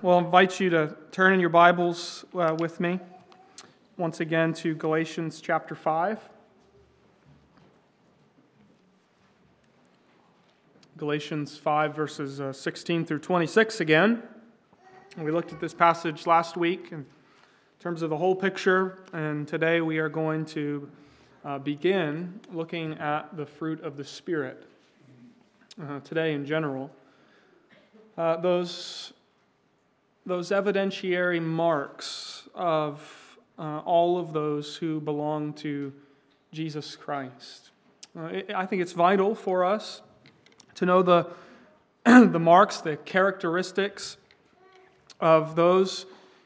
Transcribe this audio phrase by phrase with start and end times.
[0.00, 3.00] Well, I invite you to turn in your Bibles uh, with me
[3.96, 6.20] once again to Galatians chapter 5.
[10.96, 14.22] Galatians 5, verses uh, 16 through 26 again.
[15.16, 17.04] We looked at this passage last week in
[17.80, 20.88] terms of the whole picture, and today we are going to
[21.44, 24.64] uh, begin looking at the fruit of the Spirit.
[25.82, 26.88] Uh, today, in general,
[28.16, 29.12] uh, those
[30.28, 35.90] those evidentiary marks of uh, all of those who belong to
[36.52, 37.70] Jesus Christ.
[38.16, 40.02] Uh, I think it's vital for us
[40.74, 41.30] to know the,
[42.04, 44.18] the marks, the characteristics
[45.18, 46.04] of those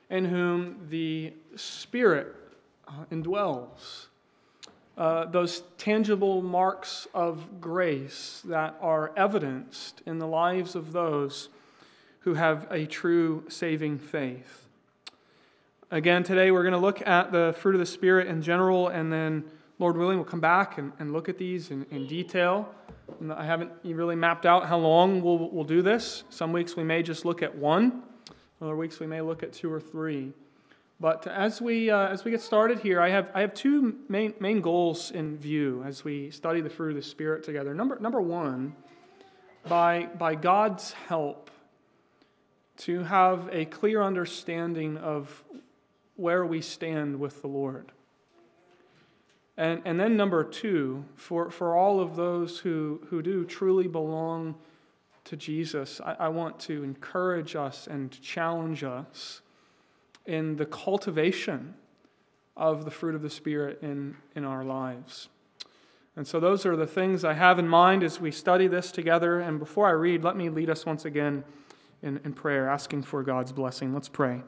[0.08, 2.36] in whom the Spirit
[2.86, 4.06] uh, indwells.
[4.96, 11.48] Uh, those tangible marks of grace that are evidenced in the lives of those
[12.24, 14.66] who have a true saving faith.
[15.90, 19.12] Again, today we're going to look at the fruit of the Spirit in general, and
[19.12, 19.44] then,
[19.78, 22.72] Lord willing, we'll come back and, and look at these in, in detail.
[23.30, 26.24] I haven't really mapped out how long we'll, we'll do this.
[26.30, 28.02] Some weeks we may just look at one,
[28.60, 30.32] other weeks we may look at two or three.
[31.00, 34.34] But as we, uh, as we get started here, I have, I have two main,
[34.38, 37.74] main goals in view as we study the fruit of the Spirit together.
[37.74, 38.76] Number, number one,
[39.68, 41.50] by, by God's help,
[42.78, 45.44] to have a clear understanding of
[46.16, 47.92] where we stand with the Lord.
[49.56, 54.54] And, and then, number two, for, for all of those who, who do truly belong
[55.24, 59.42] to Jesus, I, I want to encourage us and challenge us
[60.26, 61.74] in the cultivation
[62.56, 65.28] of the fruit of the Spirit in, in our lives.
[66.16, 69.40] And so, those are the things I have in mind as we study this together.
[69.40, 71.44] And before I read, let me lead us once again
[72.02, 73.94] in, in prayer, asking for God's blessing.
[73.94, 74.42] Let's pray.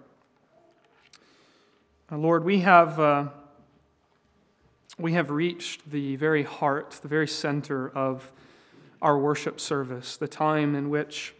[2.11, 3.29] Uh, Lord, we have, uh,
[4.99, 8.31] we have reached the very heart, the very center of
[9.01, 11.35] our worship service, the time in which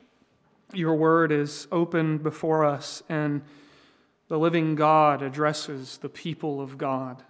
[0.73, 3.43] your word is opened before us and
[4.29, 7.23] the living God addresses the people of God.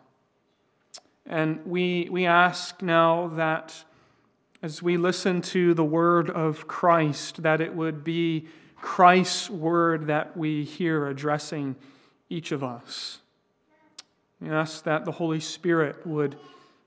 [1.27, 3.85] And we, we ask now that
[4.63, 8.47] as we listen to the word of Christ, that it would be
[8.85, 11.75] Christ's word that we hear addressing
[12.29, 13.19] each of us.
[14.43, 16.37] We ask that the Holy Spirit would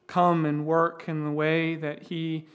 [0.06, 2.46] come and work in the way that He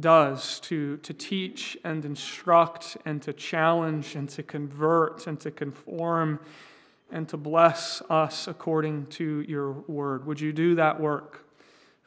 [0.00, 6.40] does to, to teach and instruct and to challenge and to convert and to conform
[7.12, 10.26] and to bless us according to your word.
[10.26, 11.48] Would you do that work?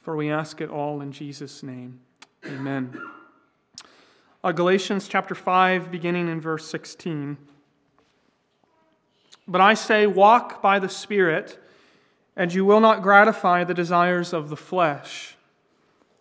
[0.02, 2.02] For we ask it all in Jesus' name.
[2.46, 3.00] Amen.
[4.42, 7.38] Uh, Galatians chapter 5, beginning in verse 16.
[9.46, 11.62] But I say, walk by the Spirit,
[12.38, 15.36] and you will not gratify the desires of the flesh.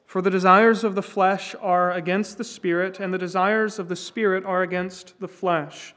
[0.04, 3.94] For the desires of the flesh are against the Spirit, and the desires of the
[3.94, 5.94] Spirit are against the flesh.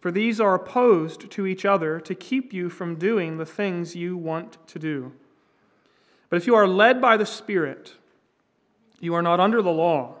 [0.00, 4.16] For these are opposed to each other to keep you from doing the things you
[4.16, 5.10] want to do.
[6.30, 7.94] But if you are led by the Spirit,
[9.00, 10.20] you are not under the law.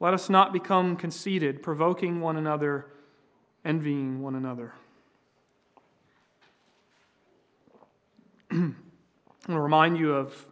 [0.00, 2.86] Let us not become conceited, provoking one another,
[3.64, 4.72] envying one another.
[8.50, 8.76] I want
[9.46, 10.46] to remind you of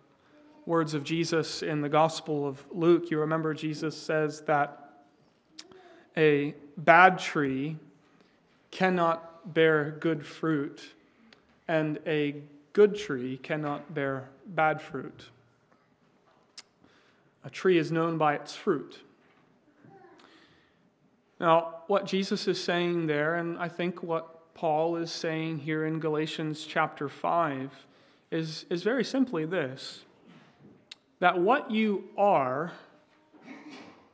[0.66, 3.10] words of Jesus in the Gospel of Luke.
[3.10, 4.90] You remember Jesus says that
[6.16, 7.76] a bad tree
[8.70, 10.82] cannot bear good fruit,
[11.68, 12.36] and a
[12.72, 15.30] good tree cannot bear bad fruit.
[17.44, 19.00] A tree is known by its fruit.
[21.38, 26.00] Now, what Jesus is saying there, and I think what Paul is saying here in
[26.00, 27.70] Galatians chapter 5
[28.30, 30.02] is, is very simply this
[31.18, 32.72] that what you are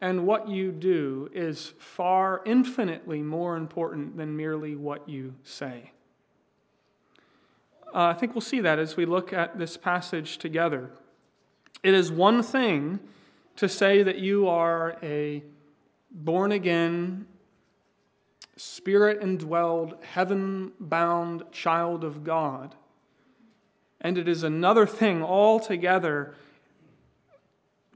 [0.00, 5.90] and what you do is far infinitely more important than merely what you say.
[7.94, 10.90] Uh, I think we'll see that as we look at this passage together.
[11.82, 13.00] It is one thing
[13.56, 15.42] to say that you are a
[16.12, 17.26] born again,
[18.56, 22.74] spirit indwelled, heaven bound child of God.
[24.00, 26.34] And it is another thing altogether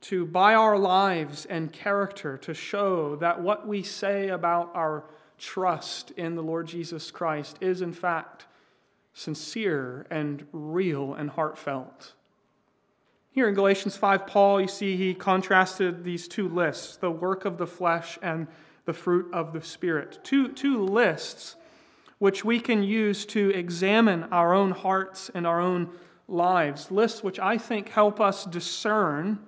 [0.02, 5.04] to, by our lives and character, to show that what we say about our
[5.38, 8.46] trust in the Lord Jesus Christ is, in fact,
[9.14, 12.14] sincere and real and heartfelt.
[13.36, 17.58] Here in Galatians 5, Paul, you see, he contrasted these two lists the work of
[17.58, 18.46] the flesh and
[18.86, 20.20] the fruit of the Spirit.
[20.24, 21.54] Two, two lists
[22.16, 25.90] which we can use to examine our own hearts and our own
[26.26, 26.90] lives.
[26.90, 29.38] Lists which I think help us discern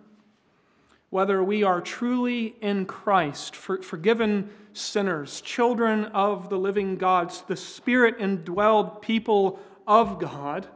[1.08, 7.56] whether we are truly in Christ, for, forgiven sinners, children of the living God, the
[7.56, 10.66] Spirit indwelled people of God,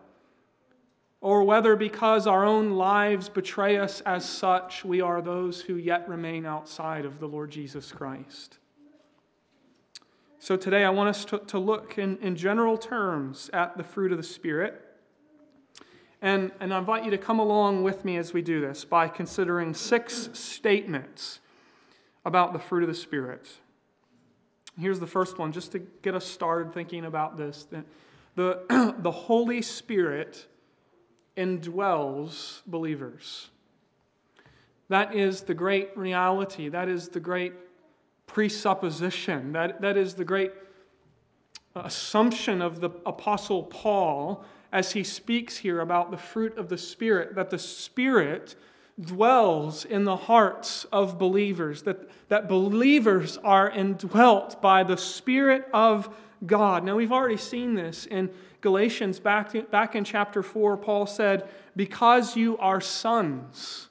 [1.23, 6.07] or whether because our own lives betray us as such, we are those who yet
[6.09, 8.59] remain outside of the Lord Jesus Christ.
[10.41, 14.11] So today I want us to, to look in, in general terms at the fruit
[14.11, 14.85] of the Spirit.
[16.21, 19.07] And, and I invite you to come along with me as we do this by
[19.07, 21.39] considering six statements
[22.25, 23.49] about the fruit of the Spirit.
[24.77, 27.69] Here's the first one, just to get us started thinking about this.
[28.35, 30.49] The, the Holy Spirit
[31.37, 33.49] indwells believers.
[34.88, 36.69] That is the great reality.
[36.69, 37.55] That is the great
[38.26, 39.52] presupposition.
[39.52, 40.52] That, that is the great
[41.75, 47.35] assumption of the Apostle Paul as he speaks here about the fruit of the Spirit,
[47.35, 48.55] that the Spirit
[49.00, 56.14] dwells in the hearts of believers, that, that believers are indwelt by the Spirit of
[56.47, 56.85] God.
[56.85, 58.31] Now, we've already seen this in
[58.61, 63.89] Galatians, back, in, back in chapter 4, Paul said, Because you are sons,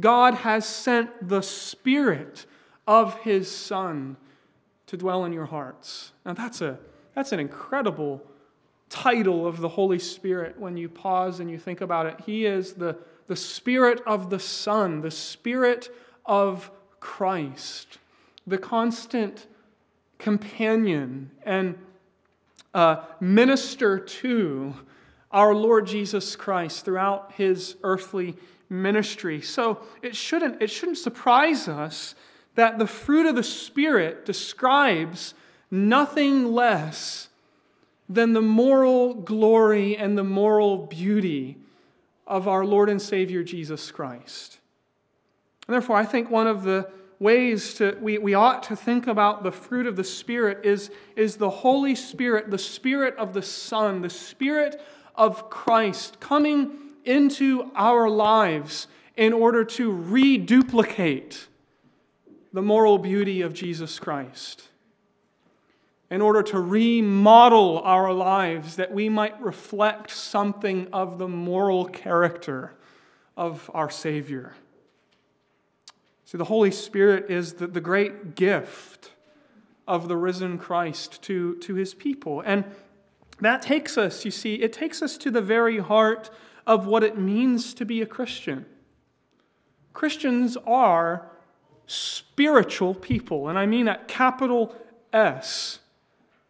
[0.00, 2.46] God has sent the Spirit
[2.86, 4.16] of His Son
[4.86, 6.12] to dwell in your hearts.
[6.24, 6.78] Now, that's, a,
[7.14, 8.22] that's an incredible
[8.88, 12.20] title of the Holy Spirit when you pause and you think about it.
[12.24, 12.96] He is the,
[13.26, 15.94] the Spirit of the Son, the Spirit
[16.24, 16.70] of
[17.00, 17.98] Christ,
[18.46, 19.46] the constant
[20.18, 21.78] companion and
[22.72, 24.74] uh, minister to
[25.30, 28.36] our Lord Jesus Christ throughout his earthly
[28.68, 29.40] ministry.
[29.40, 32.14] So it shouldn't, it shouldn't surprise us
[32.54, 35.34] that the fruit of the Spirit describes
[35.70, 37.28] nothing less
[38.08, 41.56] than the moral glory and the moral beauty
[42.26, 44.58] of our Lord and Savior Jesus Christ.
[45.66, 46.90] And therefore, I think one of the
[47.24, 51.36] ways to, we, we ought to think about the fruit of the Spirit is, is
[51.36, 54.80] the Holy Spirit, the Spirit of the Son, the Spirit
[55.14, 58.86] of Christ coming into our lives
[59.16, 61.46] in order to reduplicate
[62.52, 64.68] the moral beauty of Jesus Christ
[66.10, 72.72] in order to remodel our lives that we might reflect something of the moral character
[73.36, 74.54] of our Savior.
[76.24, 79.12] See, the Holy Spirit is the, the great gift
[79.86, 82.40] of the risen Christ to, to his people.
[82.40, 82.64] And
[83.40, 86.30] that takes us, you see, it takes us to the very heart
[86.66, 88.64] of what it means to be a Christian.
[89.92, 91.30] Christians are
[91.86, 94.74] spiritual people, and I mean that capital
[95.12, 95.80] S.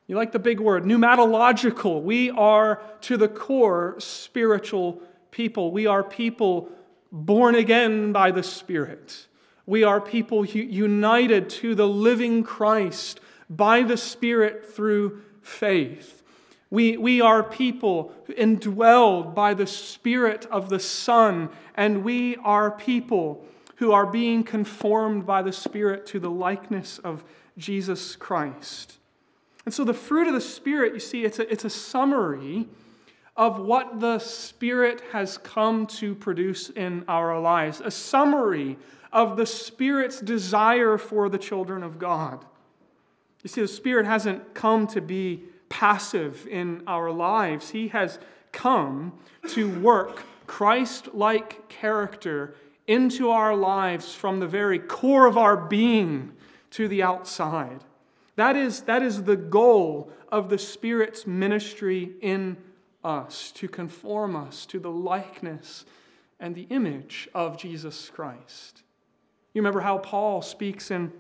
[0.07, 2.03] You like the big word, pneumatological.
[2.03, 5.73] We are, to the core, spiritual people.
[5.73, 6.71] We are people
[7.11, 9.27] born again by the Spirit.
[9.67, 16.23] We are people united to the living Christ by the Spirit through faith.
[16.71, 23.45] We, we are people indwelled by the Spirit of the Son, and we are people
[23.77, 27.25] who are being conformed by the Spirit to the likeness of
[27.57, 28.99] Jesus Christ.
[29.65, 32.69] And so the fruit of the Spirit, you see, it's a, it's a summary
[33.37, 38.79] of what the Spirit has come to produce in our lives, a summary
[39.15, 42.45] of the Spirit's desire for the children of God.
[43.45, 48.19] You see, the Spirit hasn't come to be passive in our lives, He has
[48.53, 49.13] come
[49.49, 52.55] to work Christ like character
[52.87, 56.33] into our lives from the very core of our being
[56.71, 57.83] to the outside.
[58.37, 62.57] That is, that is the goal of the Spirit's ministry in
[63.03, 65.85] us, to conform us to the likeness
[66.41, 68.84] and the image of Jesus Christ.
[69.55, 71.13] You remember how Paul speaks in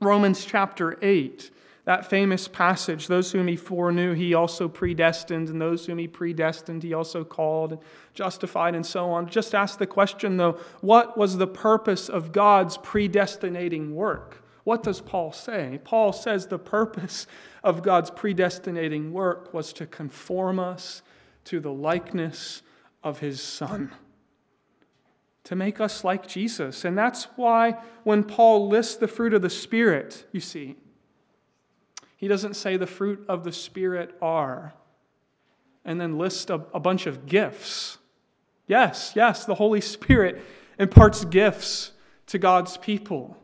[0.00, 1.50] Romans chapter 8,
[1.84, 6.82] that famous passage those whom he foreknew, he also predestined, and those whom he predestined,
[6.82, 7.82] he also called,
[8.14, 9.28] justified, and so on.
[9.28, 14.42] Just ask the question, though what was the purpose of God's predestinating work?
[14.64, 15.78] What does Paul say?
[15.84, 17.26] Paul says the purpose
[17.62, 21.02] of God's predestinating work was to conform us
[21.44, 22.62] to the likeness
[23.02, 23.92] of his Son,
[25.44, 26.84] to make us like Jesus.
[26.84, 27.72] And that's why
[28.02, 30.76] when Paul lists the fruit of the Spirit, you see,
[32.16, 34.74] he doesn't say the fruit of the Spirit are,
[35.84, 37.98] and then list a, a bunch of gifts.
[38.66, 40.40] Yes, yes, the Holy Spirit
[40.78, 41.92] imparts gifts
[42.28, 43.36] to God's people.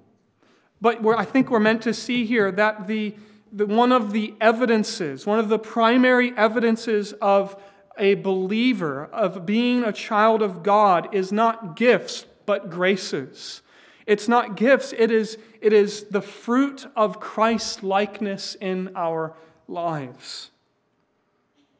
[0.80, 3.14] But I think we're meant to see here that the,
[3.52, 7.62] the, one of the evidences, one of the primary evidences of
[8.00, 13.62] a believer, of being a child of God, is not gifts, but graces.
[14.06, 19.36] It's not gifts, it is, it is the fruit of Christ's likeness in our
[19.68, 20.50] lives.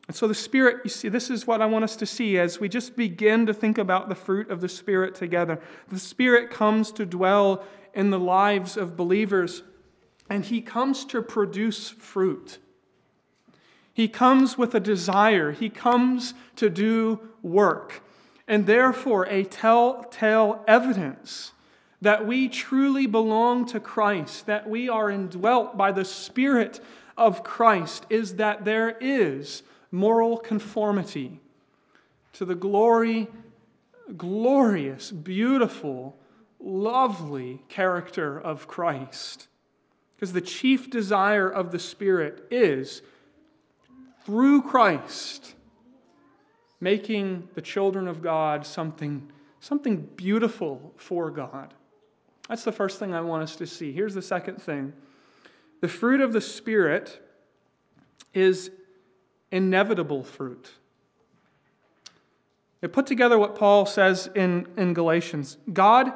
[0.07, 2.61] And so, the Spirit, you see, this is what I want us to see as
[2.61, 5.61] we just begin to think about the fruit of the Spirit together.
[5.89, 9.63] The Spirit comes to dwell in the lives of believers,
[10.29, 12.59] and He comes to produce fruit.
[13.93, 18.03] He comes with a desire, He comes to do work,
[18.47, 21.53] and therefore a telltale evidence
[22.03, 26.81] that we truly belong to Christ, that we are indwelt by the Spirit
[27.17, 31.41] of Christ, is that there is moral conformity
[32.33, 33.29] to the glory,
[34.17, 36.17] glorious, beautiful
[36.59, 39.49] lovely character of Christ.
[40.17, 43.03] Because the chief desire of the Spirit is,
[44.31, 45.57] through Christ,
[46.81, 51.75] making the children of God something, something beautiful for God.
[52.49, 53.91] That's the first thing I want us to see.
[53.91, 54.93] Here's the second thing
[55.81, 57.21] the fruit of the Spirit
[58.33, 58.71] is
[59.51, 60.75] inevitable fruit.
[62.83, 66.13] They put together what Paul says in, in Galatians God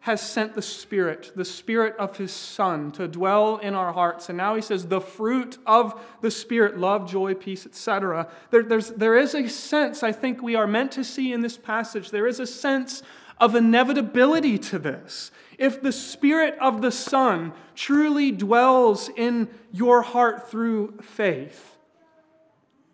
[0.00, 4.28] has sent the Spirit, the Spirit of His Son, to dwell in our hearts.
[4.28, 8.28] And now He says, the fruit of the Spirit love, joy, peace, etc.
[8.50, 11.56] There, there's, there is a sense, I think, we are meant to see in this
[11.56, 12.10] passage.
[12.10, 13.02] There is a sense
[13.40, 15.30] of inevitability to this.
[15.58, 21.76] If the Spirit of the Son truly dwells in your heart through faith,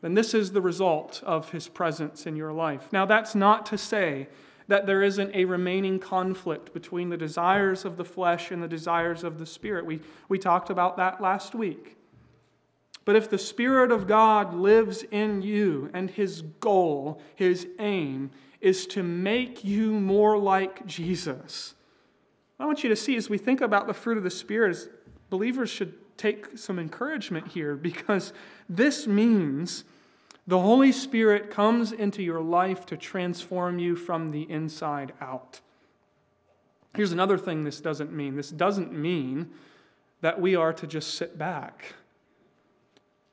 [0.00, 2.88] then this is the result of His presence in your life.
[2.92, 4.28] Now, that's not to say
[4.68, 9.22] that there isn't a remaining conflict between the desires of the flesh and the desires
[9.24, 9.84] of the Spirit.
[9.84, 11.96] We, we talked about that last week.
[13.04, 18.30] But if the Spirit of God lives in you and his goal, his aim,
[18.60, 21.74] is to make you more like Jesus,
[22.58, 24.90] I want you to see as we think about the fruit of the Spirit,
[25.28, 28.32] believers should take some encouragement here because
[28.68, 29.84] this means
[30.46, 35.60] the Holy Spirit comes into your life to transform you from the inside out.
[36.94, 39.50] Here's another thing this doesn't mean this doesn't mean
[40.20, 41.94] that we are to just sit back.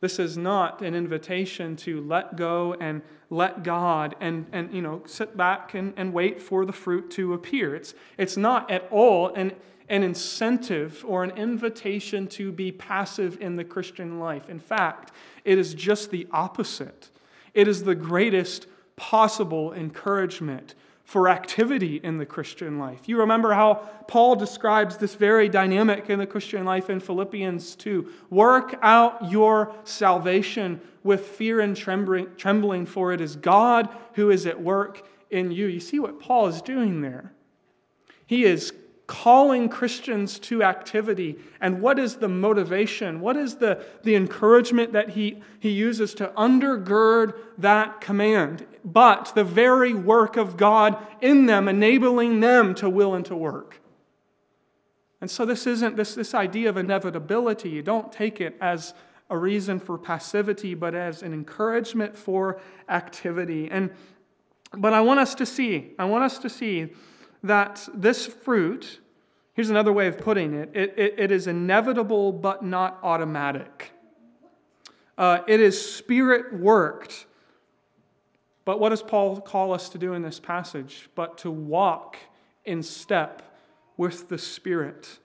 [0.02, 5.04] This is not an invitation to let go and let God and, and you know,
[5.06, 7.76] sit back and, and wait for the fruit to appear.
[7.76, 9.54] It's, it's not at all an,
[9.90, 14.50] an incentive or an invitation to be passive in the Christian life.
[14.50, 15.12] In fact,
[15.46, 17.10] it is just the opposite.
[17.54, 18.66] It is the greatest
[18.96, 20.74] possible encouragement
[21.12, 23.10] for activity in the Christian life.
[23.10, 23.74] You remember how
[24.08, 28.10] Paul describes this very dynamic in the Christian life in Philippians 2.
[28.30, 34.62] Work out your salvation with fear and trembling, for it is God who is at
[34.62, 35.68] work in you.
[35.68, 37.34] You see what Paul is doing there?
[38.26, 38.72] He is
[39.12, 41.38] calling Christians to activity.
[41.60, 43.20] And what is the motivation?
[43.20, 48.66] What is the, the encouragement that he, he uses to undergird that command?
[48.86, 53.82] But the very work of God in them, enabling them to will and to work.
[55.20, 57.70] And so this isn't this, this idea of inevitability.
[57.70, 58.94] You don't take it as
[59.30, 63.70] a reason for passivity, but as an encouragement for activity.
[63.70, 63.92] And
[64.74, 66.94] but I want us to see, I want us to see
[67.44, 69.01] that this fruit,
[69.62, 73.92] here's another way of putting it it, it, it is inevitable but not automatic.
[75.20, 77.28] Uh, it is spirit worked.
[78.66, 81.10] But what does Paul call us to do in this passage?
[81.14, 82.18] But to walk
[82.66, 83.44] in step
[83.98, 85.20] with the Spirit.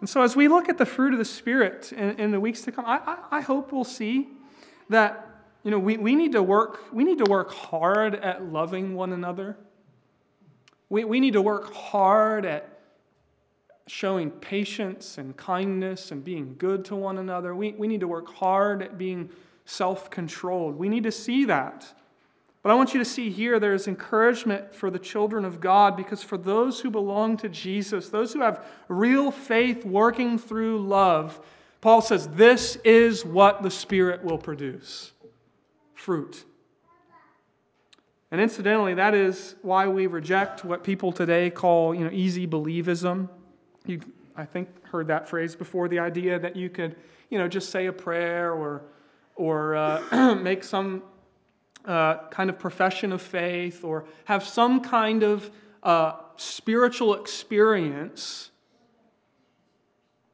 [0.00, 2.60] And so, as we look at the fruit of the Spirit in, in the weeks
[2.62, 4.28] to come, I, I, I, hope we'll see
[4.90, 5.28] that
[5.64, 9.14] you know, we, we, need to work, we need to work hard at loving one
[9.14, 9.56] another.
[10.88, 12.71] We, we need to work hard at
[13.86, 17.54] showing patience and kindness and being good to one another.
[17.54, 19.30] We, we need to work hard at being
[19.64, 20.76] self controlled.
[20.76, 21.92] We need to see that.
[22.62, 25.96] But I want you to see here there is encouragement for the children of God
[25.96, 31.40] because for those who belong to Jesus, those who have real faith working through love,
[31.80, 35.12] Paul says, this is what the Spirit will produce
[35.94, 36.44] fruit.
[38.30, 43.28] And incidentally, that is why we reject what people today call you know, easy believism.
[43.86, 44.00] You,
[44.36, 46.96] I think, heard that phrase before the idea that you could
[47.32, 48.82] you know, just say a prayer or,
[49.36, 51.02] or uh, make some
[51.86, 55.50] uh, kind of profession of faith or have some kind of
[55.82, 58.50] uh, spiritual experience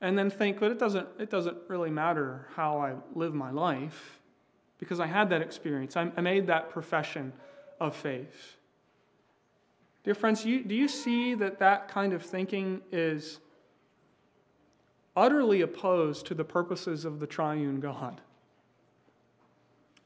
[0.00, 4.18] and then think, but it doesn't, it doesn't really matter how I live my life
[4.78, 5.96] because I had that experience.
[5.96, 7.32] I, I made that profession
[7.80, 8.56] of faith.
[10.04, 13.40] Dear friends, you, do you see that that kind of thinking is
[15.16, 18.20] utterly opposed to the purposes of the triune God?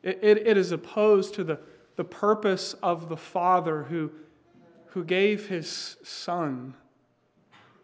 [0.02, 1.60] It, it, it is opposed to the,
[1.96, 4.10] the purpose of the Father who,
[4.88, 6.74] who gave his Son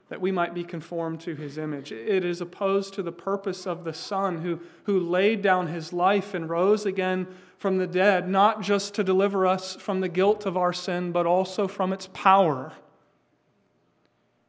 [0.08, 1.92] that we might be conformed to his image.
[1.92, 6.32] It is opposed to the purpose of the Son who, who laid down his life
[6.34, 7.26] and rose again
[7.58, 11.26] from the dead, not just to deliver us from the guilt of our sin, but
[11.26, 12.72] also from its power.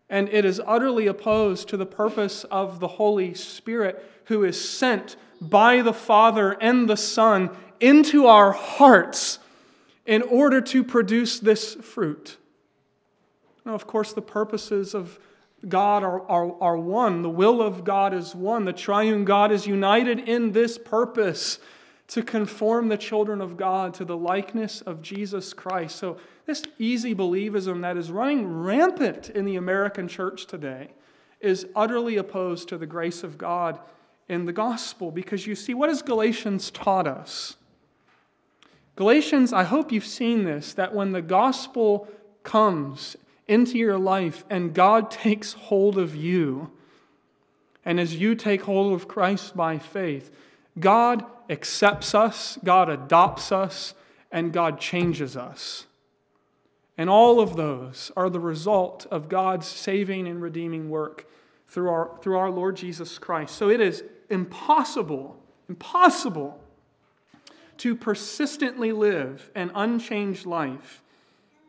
[0.10, 5.18] And it is utterly opposed to the purpose of the Holy Spirit who is sent
[5.42, 7.50] by the Father and the Son
[7.80, 9.40] into our hearts
[10.06, 12.38] in order to produce this fruit.
[13.66, 15.20] Now, of course, the purposes of
[15.68, 17.22] God are, are, are one.
[17.22, 18.66] The will of God is one.
[18.66, 21.60] The triune God is united in this purpose
[22.08, 25.98] to conform the children of God to the likeness of Jesus Christ.
[25.98, 30.90] So, this easy believism that is running rampant in the American church today
[31.40, 33.80] is utterly opposed to the grace of God
[34.28, 37.56] in the gospel because you see, what has Galatians taught us?
[38.96, 42.08] Galatians, I hope you've seen this, that when the gospel
[42.44, 43.16] comes
[43.50, 46.72] into your life and God takes hold of you,
[47.84, 50.32] and as you take hold of Christ by faith,
[50.80, 53.94] God accepts us, God adopts us,
[54.32, 55.88] and God changes us.
[56.98, 61.26] And all of those are the result of God's saving and redeeming work
[61.68, 63.56] through our, through our Lord Jesus Christ.
[63.56, 66.60] So it is impossible, impossible
[67.78, 71.02] to persistently live an unchanged life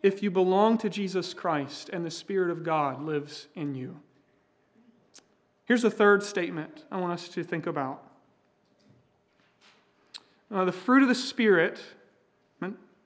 [0.02, 4.00] if you belong to Jesus Christ and the Spirit of God lives in you.
[5.64, 8.02] Here's a third statement I want us to think about.
[10.50, 11.80] Uh, the fruit of the Spirit,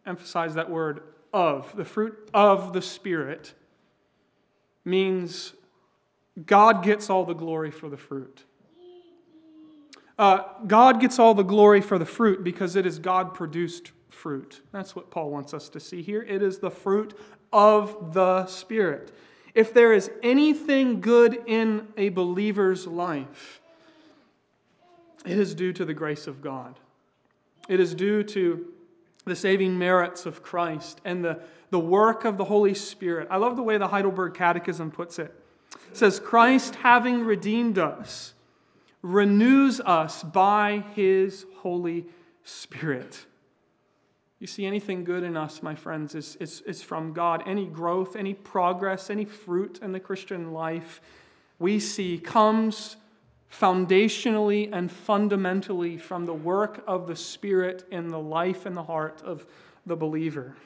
[0.07, 1.03] emphasize that word
[1.33, 3.55] of, the fruit of the Spirit
[4.85, 5.55] means
[6.47, 8.45] God gets all the glory for the fruit.
[10.19, 14.63] Uh, God gets all the glory for the fruit because it is God produced fruit.
[14.73, 16.23] That's what Paul wants us to see here.
[16.23, 17.19] It is the fruit
[17.53, 19.13] of the Spirit.
[19.55, 23.61] If there is anything good in a believer's life,
[25.25, 26.79] it is due to the grace of God.
[27.69, 28.67] It is due to
[29.25, 33.29] the saving merits of Christ and the, the work of the Holy Spirit.
[33.31, 35.35] I love the way the Heidelberg Catechism puts it.
[35.91, 38.35] It says, Christ, having redeemed us,
[39.03, 42.07] renews us by his Holy
[42.43, 43.27] Spirit.
[44.41, 47.43] You see, anything good in us, my friends, is, is, is from God.
[47.47, 51.01] Any growth, any progress, any fruit in the Christian life
[51.59, 52.97] we see comes
[53.51, 59.23] foundationally and fundamentally from the work of the Spirit in the life and the heart
[59.25, 59.47] of
[59.87, 60.57] the believer.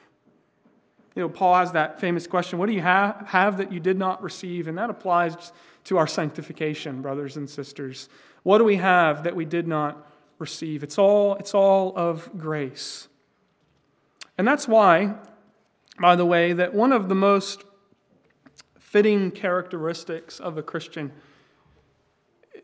[1.15, 3.97] You know, Paul has that famous question what do you have, have that you did
[3.97, 4.67] not receive?
[4.67, 5.53] And that applies
[5.85, 8.09] to our sanctification, brothers and sisters.
[8.43, 10.07] What do we have that we did not
[10.39, 10.83] receive?
[10.83, 13.07] It's all, it's all of grace.
[14.39, 15.15] And that's why,
[15.99, 17.65] by the way, that one of the most
[18.79, 21.11] fitting characteristics of a Christian,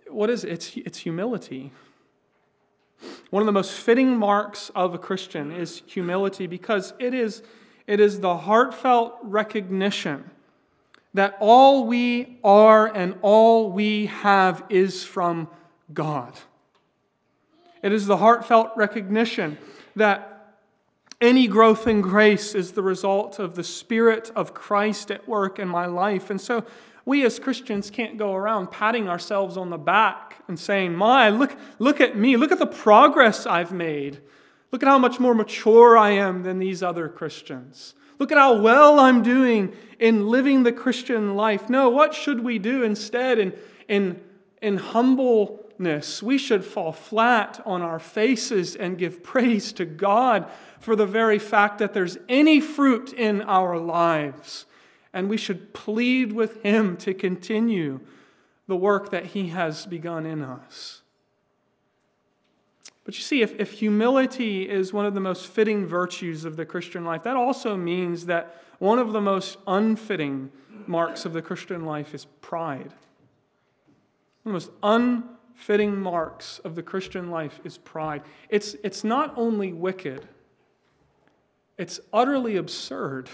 [0.07, 0.51] what is it?
[0.51, 1.73] It's, it's humility.
[3.29, 7.43] One of the most fitting marks of a Christian is humility because it is,
[7.87, 10.31] it is the heartfelt recognition
[11.13, 15.49] that all we are and all we have is from
[15.93, 16.39] God.
[17.83, 19.57] It is the heartfelt recognition
[19.97, 20.34] that
[21.21, 25.67] any growth in grace is the result of the Spirit of Christ at work in
[25.67, 26.29] my life.
[26.29, 26.65] And so
[27.05, 31.55] We as Christians can't go around patting ourselves on the back and saying, My, look,
[31.77, 34.21] look at me, look at the progress I've made.
[34.71, 37.93] Look at how much more mature I am than these other Christians.
[38.17, 41.69] Look at how well I'm doing in living the Christian life.
[41.69, 43.53] No, what should we do instead in,
[43.87, 44.19] in,
[44.61, 44.77] in
[45.79, 51.39] We should fall flat on our faces and give praise to God for the very
[51.39, 54.65] fact that there's any fruit in our lives
[55.15, 58.01] and we should plead with Him to continue
[58.67, 61.01] the work that He has begun in us.
[63.05, 66.65] But you see, if, if humility is one of the most fitting virtues of the
[66.65, 70.51] Christian life, that also means that one of the most unfitting
[70.85, 72.91] marks of the Christian life is pride.
[74.43, 75.34] The most unfitting
[76.01, 78.21] marks of the Christian life is pride.
[78.49, 80.27] It's, it's not only wicked,
[81.77, 83.29] it's utterly absurd.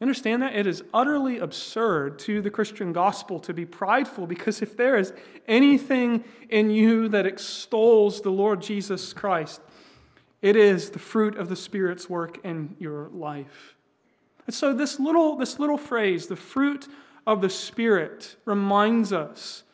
[0.00, 0.54] Understand that?
[0.54, 5.12] It is utterly absurd to the Christian gospel to be prideful because if there is
[5.48, 9.60] anything in you that extols the Lord Jesus Christ,
[10.40, 13.74] it is the fruit of the Spirit's work in your life.
[14.46, 16.86] And so this little, this little phrase, the fruit
[17.26, 19.64] of the Spirit, reminds us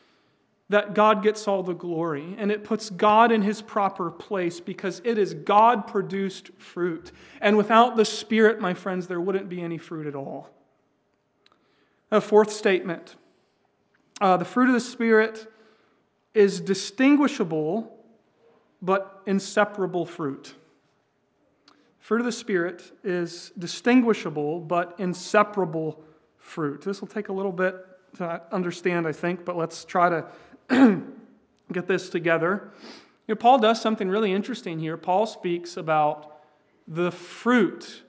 [0.71, 5.03] that God gets all the glory, and it puts God in his proper place because
[5.05, 7.13] it is God produced fruit.
[7.41, 10.51] And without the Spirit, my friends, there wouldn't be any fruit at all.
[12.11, 13.17] A fourth statement
[14.21, 15.51] uh, the fruit of the Spirit
[16.35, 17.91] is distinguishable
[18.81, 20.55] but inseparable fruit.
[21.99, 26.03] Fruit of the Spirit is distinguishable but inseparable
[26.39, 26.83] fruit.
[26.83, 27.77] This will take a little bit
[28.19, 30.27] to understand, I think, but let's try to
[31.73, 32.71] get this together.
[33.27, 34.97] You know, Paul does something really interesting here.
[34.97, 36.41] Paul speaks about
[36.87, 38.03] the fruit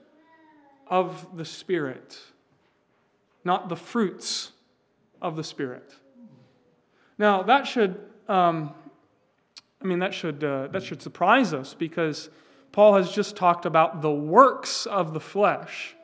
[0.87, 2.19] of the Spirit,
[3.43, 4.51] not the fruits
[5.21, 5.95] of the Spirit.
[7.17, 8.73] Now, that should, um,
[9.81, 12.29] I mean, that should, uh, that should surprise us because
[12.71, 15.95] Paul has just talked about the works of the flesh.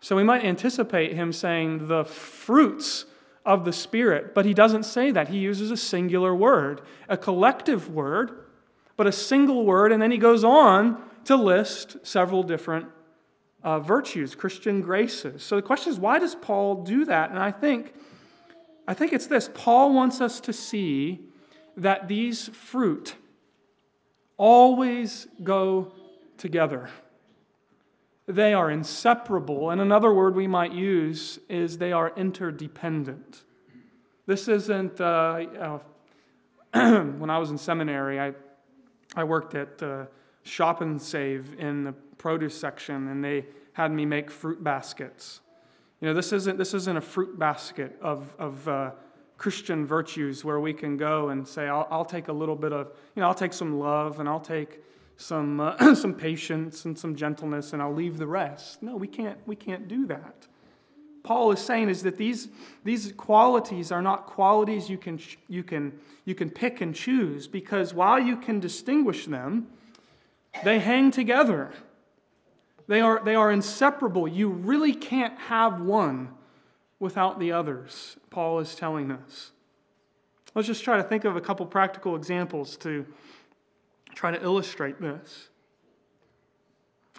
[0.00, 3.04] So we might anticipate him saying the fruits
[3.50, 4.32] of the Spirit.
[4.34, 5.28] But he doesn't say that.
[5.28, 8.30] He uses a singular word, a collective word,
[8.96, 9.90] but a single word.
[9.90, 12.86] And then he goes on to list several different
[13.64, 15.42] uh, virtues, Christian graces.
[15.42, 17.30] So the question is, why does Paul do that?
[17.30, 17.92] And I think,
[18.86, 21.20] I think it's this Paul wants us to see
[21.76, 23.16] that these fruit
[24.36, 25.92] always go
[26.38, 26.88] together.
[28.26, 29.70] They are inseparable.
[29.70, 33.42] And another word we might use is they are interdependent.
[34.26, 35.78] This isn't, uh, uh,
[37.04, 38.32] when I was in seminary, I,
[39.16, 40.06] I worked at uh,
[40.44, 45.40] Shop and Save in the produce section, and they had me make fruit baskets.
[46.00, 48.90] You know, this isn't, this isn't a fruit basket of, of uh,
[49.36, 52.92] Christian virtues where we can go and say, I'll, I'll take a little bit of,
[53.16, 54.80] you know, I'll take some love and I'll take
[55.20, 58.82] some, uh, some patience and some gentleness, and I'll leave the rest.
[58.82, 60.46] No, we can't, we can't do that.
[61.22, 62.48] Paul is saying is that these,
[62.82, 65.92] these qualities are not qualities you can, you, can,
[66.24, 69.68] you can pick and choose because while you can distinguish them,
[70.64, 71.72] they hang together.
[72.88, 74.26] They are, they are inseparable.
[74.26, 76.30] You really can't have one
[76.98, 79.52] without the others, Paul is telling us.
[80.54, 83.06] Let's just try to think of a couple practical examples to
[84.20, 85.48] try to illustrate this.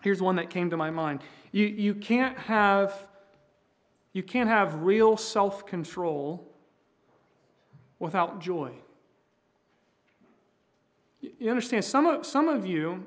[0.03, 1.21] Here's one that came to my mind.
[1.51, 3.07] You, you, can't, have,
[4.13, 6.47] you can't have real self control
[7.97, 8.73] without joy.
[11.21, 13.03] You understand, some of, some of you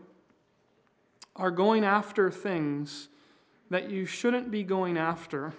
[1.37, 3.09] are going after things
[3.71, 5.53] that you shouldn't be going after.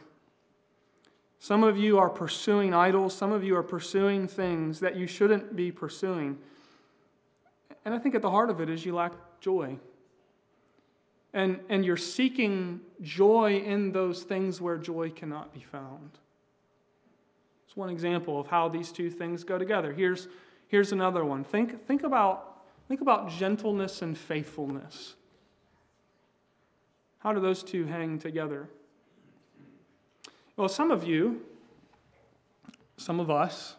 [1.40, 3.16] Some of you are pursuing idols.
[3.16, 6.38] Some of you are pursuing things that you shouldn't be pursuing.
[7.86, 9.78] And I think at the heart of it is you lack joy.
[11.34, 16.10] And, and you're seeking joy in those things where joy cannot be found.
[17.68, 19.94] It's one example of how these two things go together.
[19.94, 20.28] Here's,
[20.68, 21.44] here's another one.
[21.44, 25.16] Think, think, about, think about gentleness and faithfulness.
[27.20, 28.70] How do those two hang together?
[30.58, 31.42] Well, some of you,
[32.98, 33.76] some of us,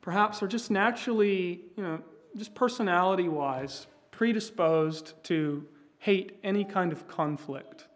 [0.00, 1.98] perhaps are just naturally, you know,
[2.36, 5.66] just personality wise, predisposed to
[5.98, 7.86] hate any kind of conflict.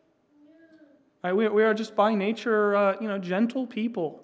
[1.22, 1.34] Right?
[1.34, 4.22] We, we are just by nature, uh, you know, gentle people.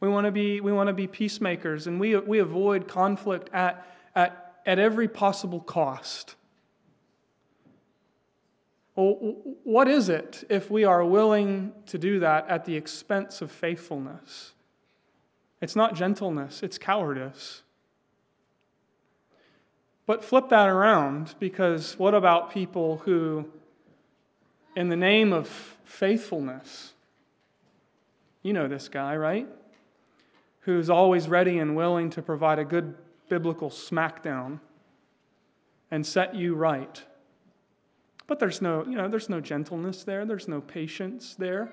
[0.00, 3.86] We want to be, we want to be peacemakers, and we, we avoid conflict at,
[4.14, 6.34] at, at every possible cost.
[8.94, 13.50] Well, what is it if we are willing to do that at the expense of
[13.50, 14.52] faithfulness?
[15.60, 17.62] It's not gentleness, it's cowardice.
[20.06, 23.46] But flip that around because what about people who,
[24.76, 25.48] in the name of
[25.84, 26.92] faithfulness,
[28.42, 29.48] you know this guy, right?
[30.60, 32.94] Who's always ready and willing to provide a good
[33.28, 34.60] biblical smackdown
[35.90, 37.02] and set you right.
[38.26, 41.70] But there's no, you know, there's no gentleness there, there's no patience there.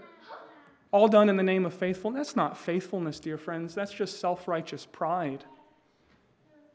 [0.91, 2.27] All done in the name of faithfulness.
[2.27, 3.73] That's not faithfulness, dear friends.
[3.73, 5.43] That's just self righteous pride.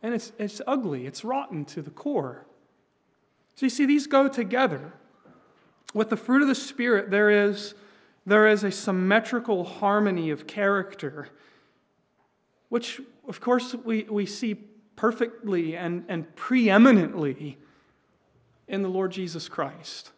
[0.03, 2.47] And it's, it's ugly, it's rotten to the core.
[3.55, 4.93] So you see, these go together.
[5.95, 7.75] With the fruit of the Spirit, there is,
[8.25, 11.29] there is a symmetrical harmony of character,
[12.69, 14.55] which, of course, we, we see
[14.95, 17.59] perfectly and, and preeminently
[18.69, 20.13] in the Lord Jesus Christ.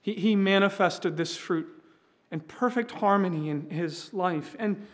[0.00, 1.66] He, he manifested this fruit
[2.30, 4.54] in perfect harmony in his life.
[4.58, 4.86] And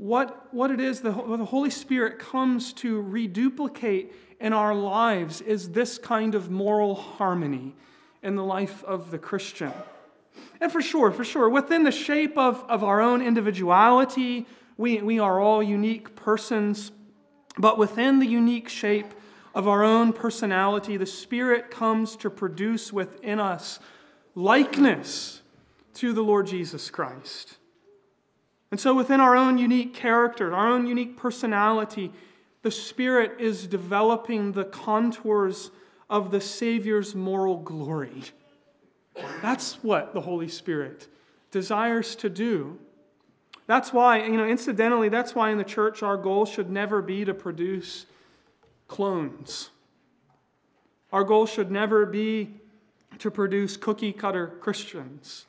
[0.00, 5.72] what, what it is, the, the Holy Spirit comes to reduplicate in our lives is
[5.72, 7.76] this kind of moral harmony
[8.22, 9.74] in the life of the Christian.
[10.58, 14.46] And for sure, for sure, within the shape of, of our own individuality,
[14.78, 16.92] we, we are all unique persons,
[17.58, 19.12] but within the unique shape
[19.54, 23.78] of our own personality, the Spirit comes to produce within us
[24.34, 25.42] likeness
[25.92, 27.58] to the Lord Jesus Christ.
[28.70, 32.12] And so, within our own unique character, our own unique personality,
[32.62, 35.70] the Spirit is developing the contours
[36.08, 38.22] of the Savior's moral glory.
[39.42, 41.08] That's what the Holy Spirit
[41.50, 42.78] desires to do.
[43.66, 47.24] That's why, you know, incidentally, that's why in the church our goal should never be
[47.24, 48.06] to produce
[48.88, 49.70] clones.
[51.12, 52.54] Our goal should never be
[53.18, 55.46] to produce cookie cutter Christians.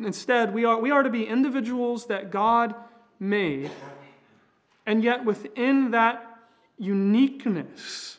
[0.00, 2.74] Instead, we are, we are to be individuals that God
[3.18, 3.70] made,
[4.86, 6.24] and yet within that
[6.78, 8.18] uniqueness,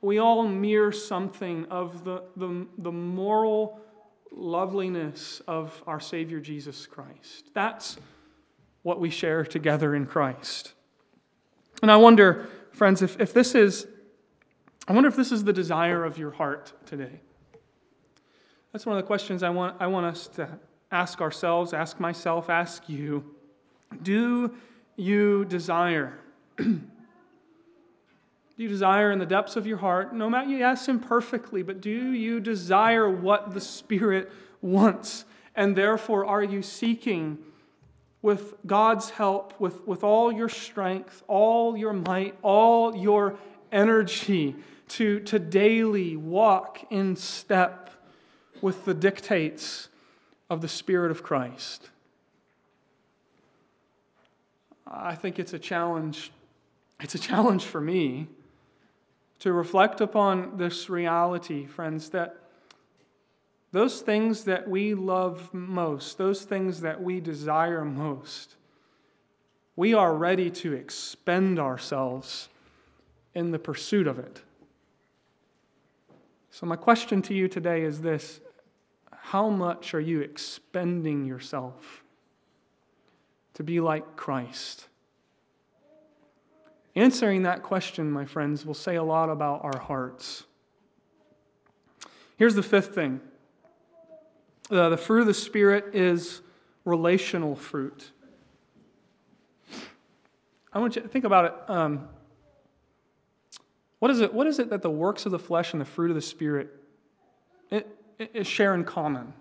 [0.00, 3.80] we all mirror something of the, the, the moral
[4.30, 7.50] loveliness of our Savior Jesus Christ.
[7.54, 7.96] That's
[8.82, 10.74] what we share together in Christ.
[11.80, 13.86] And I wonder, friends, if, if this is,
[14.86, 17.20] I wonder if this is the desire of your heart today.
[18.74, 20.48] That's one of the questions I want, I want us to
[20.90, 23.24] ask ourselves, ask myself, ask you.
[24.02, 24.52] Do
[24.96, 26.18] you desire?
[26.56, 26.80] do
[28.56, 31.88] you desire in the depths of your heart, no matter you ask Him but do
[31.88, 35.24] you desire what the Spirit wants?
[35.54, 37.38] And therefore, are you seeking
[38.22, 43.38] with God's help, with, with all your strength, all your might, all your
[43.70, 44.56] energy
[44.88, 47.83] to, to daily walk in step
[48.64, 49.90] with the dictates
[50.48, 51.90] of the Spirit of Christ.
[54.90, 56.32] I think it's a challenge.
[56.98, 58.28] It's a challenge for me
[59.40, 62.36] to reflect upon this reality, friends, that
[63.70, 68.56] those things that we love most, those things that we desire most,
[69.76, 72.48] we are ready to expend ourselves
[73.34, 74.40] in the pursuit of it.
[76.50, 78.40] So, my question to you today is this
[79.28, 82.04] how much are you expending yourself
[83.54, 84.86] to be like Christ?
[86.94, 90.44] Answering that question, my friends, will say a lot about our hearts.
[92.36, 93.22] Here's the fifth thing
[94.70, 96.42] uh, the fruit of the Spirit is
[96.84, 98.10] relational fruit.
[100.70, 101.70] I want you to think about it.
[101.70, 102.08] Um,
[104.00, 104.34] what, is it.
[104.34, 106.68] what is it that the works of the flesh and the fruit of the Spirit
[107.70, 108.03] it,
[108.42, 109.32] share in common?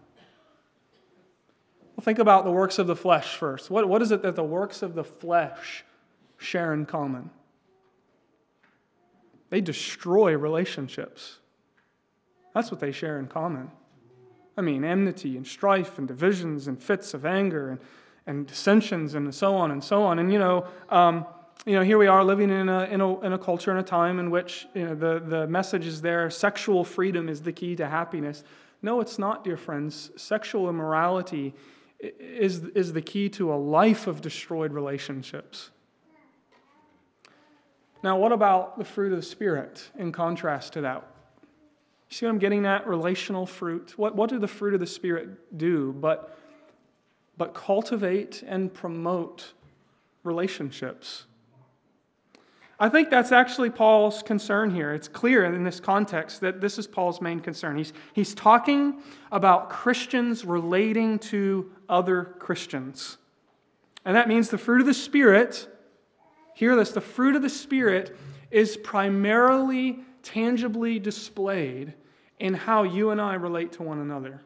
[1.96, 3.70] Well, think about the works of the flesh first.
[3.70, 5.84] What, what is it that the works of the flesh
[6.38, 7.30] share in common?
[9.50, 11.38] They destroy relationships.
[12.56, 13.70] That's what they share in common.
[14.58, 17.80] I mean, enmity and strife and divisions and fits of anger and,
[18.26, 20.20] and dissensions and so on and so on.
[20.20, 21.26] And, you know, um,
[21.66, 23.84] you know, here we are living in a, in a, in a culture and a
[23.84, 27.76] time in which you know, the, the message is there sexual freedom is the key
[27.76, 28.44] to happiness.
[28.84, 30.12] No, it's not, dear friends.
[30.18, 31.54] Sexual immorality
[32.00, 35.72] is, is the key to a life of destroyed relationships.
[38.04, 41.08] Now, what about the fruit of the Spirit in contrast to that?
[42.10, 42.86] See what I'm getting at?
[42.86, 43.94] Relational fruit.
[43.96, 46.38] What, what do the fruit of the Spirit do but,
[47.38, 49.54] but cultivate and promote
[50.24, 51.24] relationships?
[52.80, 54.94] I think that's actually Paul's concern here.
[54.94, 57.78] It's clear in this context that this is Paul's main concern.
[57.78, 63.18] He's, he's talking about Christians relating to other Christians.
[64.06, 65.68] And that means the fruit of the Spirit,
[66.56, 68.18] hear this, the fruit of the Spirit
[68.52, 71.94] is primarily tangibly displayed
[72.40, 74.42] in how you and I relate to one another.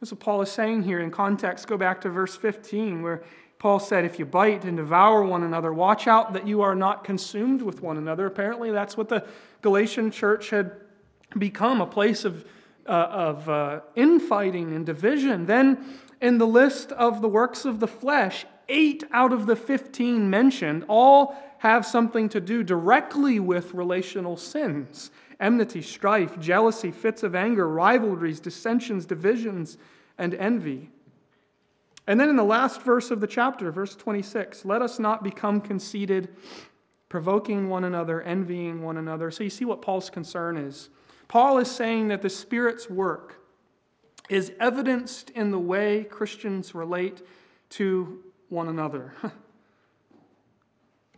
[0.00, 1.66] That's what Paul is saying here in context.
[1.66, 3.24] Go back to verse 15, where
[3.58, 7.04] Paul said, If you bite and devour one another, watch out that you are not
[7.04, 8.26] consumed with one another.
[8.26, 9.26] Apparently, that's what the
[9.62, 10.72] Galatian church had
[11.36, 12.44] become a place of,
[12.86, 15.46] uh, of uh, infighting and division.
[15.46, 20.30] Then, in the list of the works of the flesh, eight out of the 15
[20.30, 27.32] mentioned all have something to do directly with relational sins enmity, strife, jealousy, fits of
[27.32, 29.78] anger, rivalries, dissensions, divisions,
[30.18, 30.90] and envy.
[32.08, 35.60] And then in the last verse of the chapter, verse 26, let us not become
[35.60, 36.34] conceited,
[37.10, 39.30] provoking one another, envying one another.
[39.30, 40.88] So you see what Paul's concern is.
[41.28, 43.42] Paul is saying that the Spirit's work
[44.30, 47.20] is evidenced in the way Christians relate
[47.70, 49.12] to one another.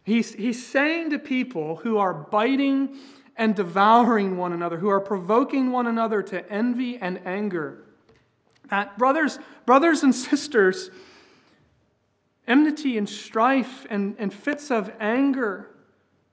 [0.04, 2.98] he's, he's saying to people who are biting
[3.36, 7.84] and devouring one another, who are provoking one another to envy and anger,
[8.70, 10.90] that brothers, brothers and sisters,
[12.46, 15.70] enmity and strife and, and fits of anger,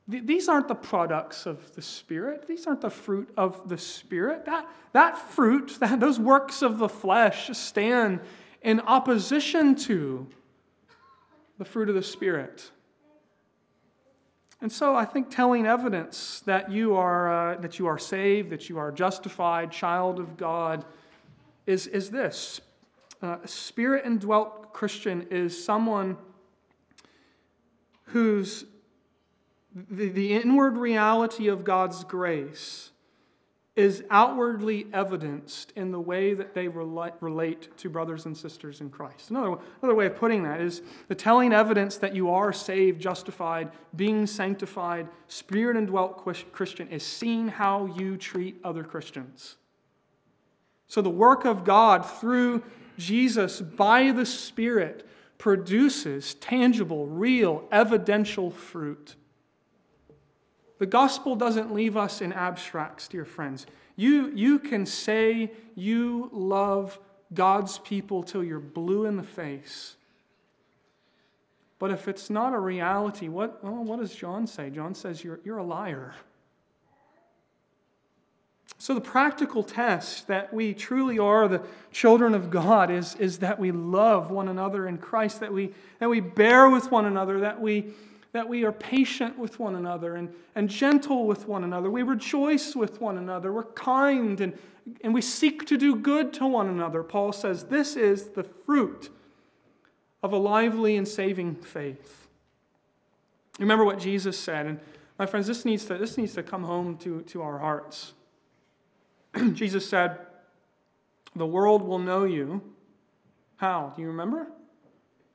[0.07, 2.47] these aren't the products of the Spirit.
[2.47, 4.45] These aren't the fruit of the Spirit.
[4.45, 8.21] That, that fruit, that, those works of the flesh stand
[8.61, 10.27] in opposition to
[11.57, 12.71] the fruit of the Spirit.
[14.61, 18.69] And so I think telling evidence that you are, uh, that you are saved, that
[18.69, 20.85] you are justified, child of God,
[21.67, 22.61] is, is this
[23.21, 26.17] uh, Spirit indwelt Christian is someone
[28.05, 28.65] whose
[29.91, 32.91] the, the inward reality of God's grace
[33.75, 38.89] is outwardly evidenced in the way that they relate, relate to brothers and sisters in
[38.89, 39.29] Christ.
[39.29, 43.69] Another, another way of putting that is the telling evidence that you are saved, justified,
[43.95, 49.57] being sanctified, spirit indwelt Christian is seeing how you treat other Christians.
[50.87, 52.63] So the work of God through
[52.97, 59.15] Jesus by the Spirit produces tangible, real, evidential fruit.
[60.79, 63.65] The gospel doesn't leave us in abstracts, dear friends.
[63.95, 66.99] You, you can say you love
[67.33, 69.95] God's people till you're blue in the face.
[71.79, 74.69] But if it's not a reality, what, well, what does John say?
[74.69, 76.15] John says you're, you're a liar.
[78.79, 83.59] So, the practical test that we truly are the children of God is, is that
[83.59, 87.59] we love one another in Christ, that we, that we bear with one another, that
[87.59, 87.87] we,
[88.33, 91.89] that we are patient with one another and, and gentle with one another.
[91.89, 93.51] We rejoice with one another.
[93.51, 94.55] We're kind and,
[95.01, 97.01] and we seek to do good to one another.
[97.01, 99.09] Paul says this is the fruit
[100.21, 102.27] of a lively and saving faith.
[103.59, 104.79] Remember what Jesus said, and
[105.17, 108.13] my friends, this needs to, this needs to come home to, to our hearts.
[109.53, 110.17] Jesus said,
[111.35, 112.61] The world will know you.
[113.57, 113.93] How?
[113.95, 114.47] Do you remember?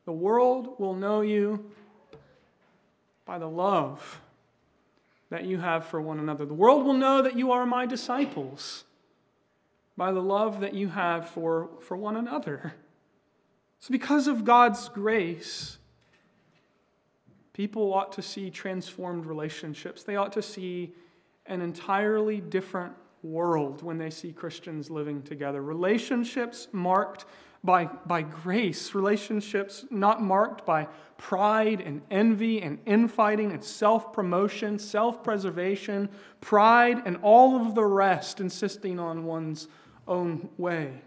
[0.04, 1.70] The world will know you
[3.24, 4.20] by the love
[5.30, 6.44] that you have for one another.
[6.44, 8.84] The world will know that you are my disciples
[9.96, 12.74] by the love that you have for, for one another.
[13.80, 15.78] So, because of God's grace,
[17.52, 20.02] people ought to see transformed relationships.
[20.02, 20.94] They ought to see
[21.46, 25.62] an entirely different world when they see Christians living together.
[25.62, 27.24] Relationships marked
[27.64, 34.78] by, by grace, relationships not marked by pride and envy and infighting and self promotion,
[34.78, 36.08] self preservation,
[36.40, 39.68] pride, and all of the rest, insisting on one's
[40.08, 41.02] own way.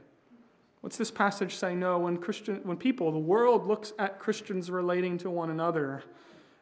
[0.80, 1.76] What's this passage say?
[1.76, 6.04] No, when, Christian, when people, the world looks at Christians relating to one another,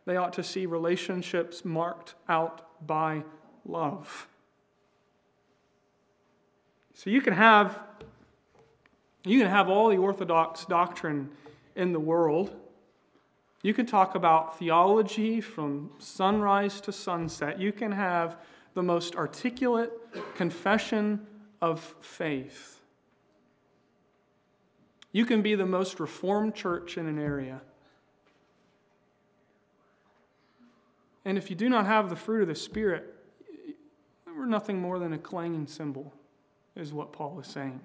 [0.06, 3.24] they ought to see relationships marked out by
[3.66, 4.28] love.
[6.94, 7.80] So you can have
[9.26, 11.30] you can have all the orthodox doctrine
[11.76, 12.54] in the world.
[13.62, 17.60] You can talk about theology from sunrise to sunset.
[17.60, 18.36] You can have
[18.74, 19.92] the most articulate
[20.36, 21.26] confession
[21.62, 22.82] of faith.
[25.14, 27.62] You can be the most reformed church in an area.
[31.24, 33.16] And if you do not have the fruit of the Spirit,
[34.28, 36.12] we're nothing more than a clanging cymbal,
[36.76, 37.80] is what Paul is saying.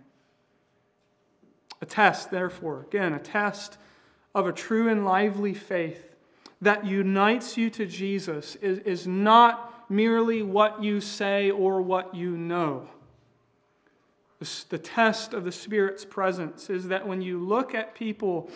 [1.80, 3.78] A test, therefore, again, a test
[4.34, 6.16] of a true and lively faith
[6.60, 12.36] that unites you to Jesus is, is not merely what you say or what you
[12.36, 12.88] know.
[14.68, 18.50] The test of the Spirit's presence is that when you look at people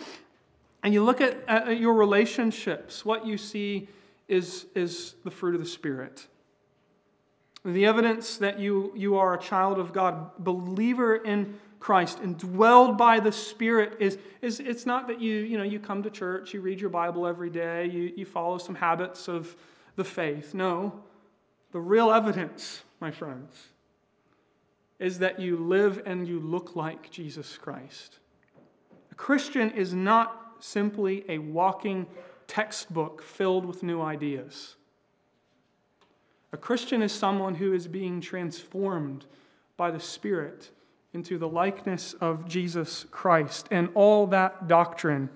[0.81, 3.89] and you look at, at your relationships, what you see
[4.27, 6.27] is, is the fruit of the Spirit.
[7.65, 13.19] The evidence that you, you are a child of God, believer in Christ, indwelled by
[13.19, 16.61] the Spirit, is, is it's not that you, you, know, you come to church, you
[16.61, 19.55] read your Bible every day, you, you follow some habits of
[19.95, 20.53] the faith.
[20.53, 21.03] No.
[21.71, 23.67] The real evidence, my friends,
[24.99, 28.19] is that you live and you look like Jesus Christ.
[29.11, 32.07] A Christian is not simply a walking
[32.47, 34.75] textbook filled with new ideas.
[36.53, 39.25] A Christian is someone who is being transformed
[39.75, 40.69] by the Spirit
[41.11, 43.67] into the likeness of Jesus Christ.
[43.71, 45.29] And all that doctrine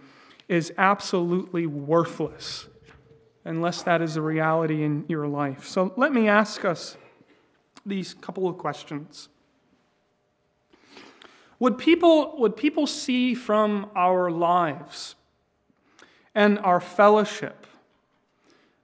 [0.48, 2.68] is absolutely worthless
[3.46, 5.66] unless that is a reality in your life.
[5.66, 6.98] So let me ask us
[7.86, 9.30] these couple of questions.
[11.60, 15.16] Would people, would people see from our lives
[16.36, 17.67] and our fellowship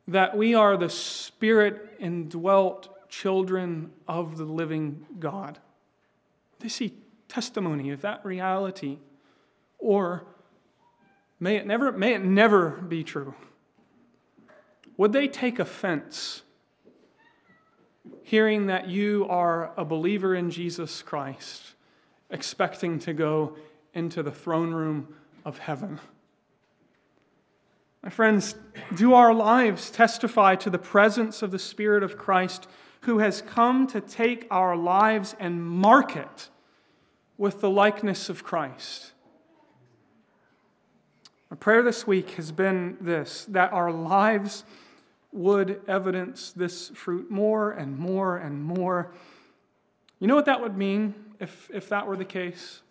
[0.07, 5.59] that we are the spirit indwelt children of the living God.
[6.59, 6.93] They see
[7.27, 8.97] testimony of that reality.
[9.79, 10.23] Or
[11.39, 13.33] may it never, may it never be true.
[14.97, 16.43] Would they take offense
[18.23, 21.73] hearing that you are a believer in Jesus Christ,
[22.29, 23.57] expecting to go
[23.93, 25.99] into the throne room of heaven?
[28.03, 28.55] My friends,
[28.95, 32.67] do our lives testify to the presence of the Spirit of Christ
[33.01, 36.49] who has come to take our lives and mark it
[37.37, 39.13] with the likeness of Christ?
[41.49, 44.65] My prayer this week has been this that our lives
[45.31, 49.13] would evidence this fruit more and more and more.
[50.19, 52.81] You know what that would mean if, if that were the case?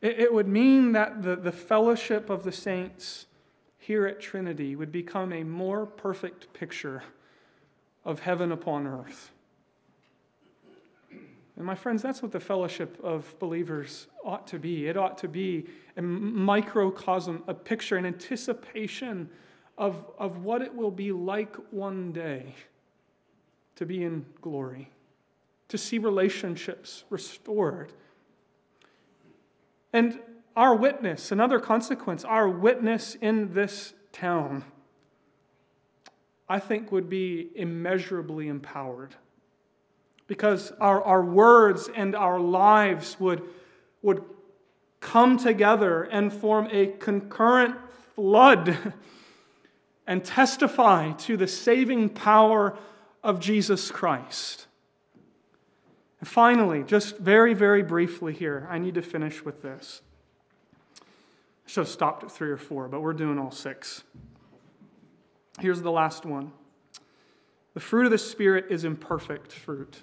[0.00, 3.26] It, it would mean that the, the fellowship of the saints
[3.82, 7.02] here at Trinity would become a more perfect picture
[8.04, 9.32] of heaven upon earth.
[11.56, 14.86] And my friends, that's what the fellowship of believers ought to be.
[14.86, 15.66] It ought to be
[15.96, 19.28] a microcosm, a picture, an anticipation
[19.76, 22.54] of, of what it will be like one day
[23.74, 24.90] to be in glory,
[25.66, 27.92] to see relationships restored.
[29.92, 30.20] And
[30.56, 34.64] our witness, another consequence, our witness in this town,
[36.48, 39.14] I think would be immeasurably empowered.
[40.26, 43.42] Because our, our words and our lives would,
[44.02, 44.22] would
[45.00, 47.74] come together and form a concurrent
[48.14, 48.76] flood
[50.06, 52.76] and testify to the saving power
[53.22, 54.66] of Jesus Christ.
[56.20, 60.02] And finally, just very, very briefly here, I need to finish with this.
[61.72, 64.04] Should have stopped at three or four, but we're doing all six.
[65.58, 66.52] Here's the last one
[67.72, 70.02] the fruit of the Spirit is imperfect fruit.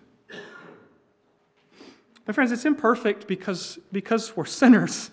[2.25, 5.11] My friends, it's imperfect because, because we're sinners.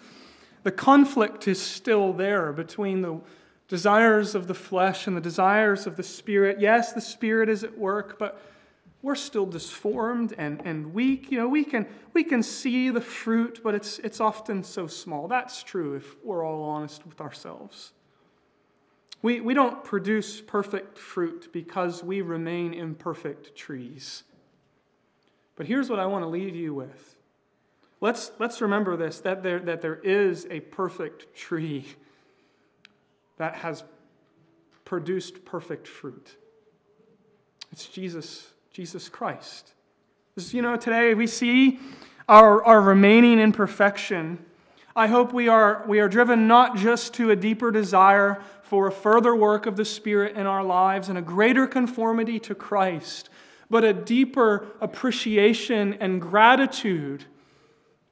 [0.63, 3.21] The conflict is still there between the
[3.69, 6.59] desires of the flesh and the desires of the Spirit.
[6.59, 8.41] Yes, the Spirit is at work, but
[9.07, 11.31] we're still disformed and, and weak.
[11.31, 15.29] You know, we can, we can see the fruit, but it's, it's often so small.
[15.29, 17.93] That's true if we're all honest with ourselves.
[19.23, 24.25] We, we don't produce perfect fruit because we remain imperfect trees.
[25.55, 27.15] But here's what I want to leave you with.
[28.01, 31.87] Let's, let's remember this that there, that there is a perfect tree
[33.37, 33.85] that has
[34.85, 36.35] produced perfect fruit.
[37.71, 39.73] It's Jesus Jesus Christ.
[40.51, 41.79] You know, today we see
[42.29, 44.39] our, our remaining imperfection.
[44.95, 48.93] I hope we are, we are driven not just to a deeper desire for a
[48.93, 53.31] further work of the Spirit in our lives and a greater conformity to Christ,
[53.71, 57.25] but a deeper appreciation and gratitude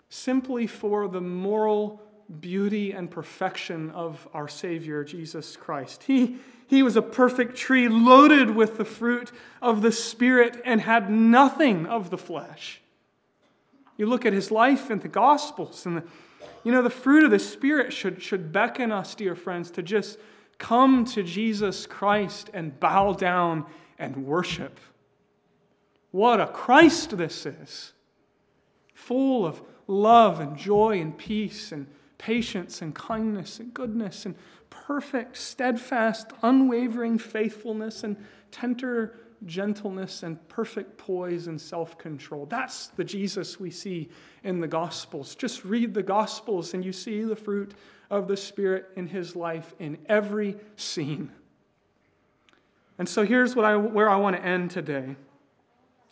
[0.08, 2.00] simply for the moral
[2.40, 6.04] beauty and perfection of our Savior, Jesus Christ.
[6.04, 11.10] He, he was a perfect tree loaded with the fruit of the Spirit and had
[11.10, 12.80] nothing of the flesh.
[13.96, 16.04] You look at his life in the Gospels, and the,
[16.64, 20.18] you know, the fruit of the Spirit should, should beckon us, dear friends, to just
[20.58, 23.66] come to Jesus Christ and bow down
[23.98, 24.80] and worship.
[26.10, 27.92] What a Christ this is!
[28.94, 31.86] Full of love and joy and peace and
[32.18, 34.34] patience and kindness and goodness and
[34.86, 38.16] perfect, steadfast, unwavering faithfulness and
[38.50, 39.14] tender
[39.46, 42.46] gentleness and perfect poise and self control.
[42.46, 44.08] That's the Jesus we see
[44.42, 45.34] in the Gospels.
[45.34, 47.74] Just read the Gospels and you see the fruit
[48.10, 51.30] of the Spirit in his life in every scene.
[52.98, 55.16] And so here's what I, where I want to end today.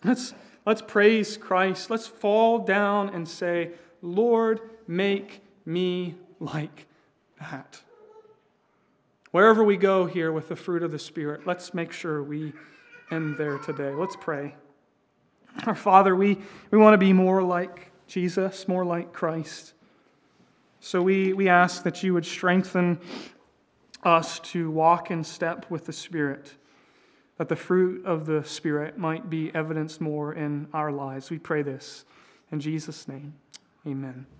[0.03, 0.35] Let's,
[0.67, 1.91] let's praise Christ.
[1.91, 6.87] Let's fall down and say, Lord, make me like
[7.39, 7.81] that.
[9.33, 12.53] Wherever we go here with the fruit of the Spirit, let's make sure we
[13.11, 13.91] end there today.
[13.95, 14.55] Let's pray.
[15.66, 16.39] Our Father, we,
[16.70, 19.72] we want to be more like Jesus, more like Christ.
[20.80, 23.01] So we, we ask that you would strengthen
[24.03, 26.55] us to walk in step with the Spirit,
[27.39, 31.30] that the fruit of the Spirit might be evidenced more in our lives.
[31.30, 32.05] We pray this
[32.51, 33.33] in Jesus' name.
[33.87, 34.26] Amen.